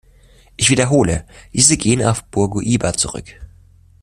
[0.57, 3.39] Ich wiederhole, diese gehen auf Bourguiba zurück.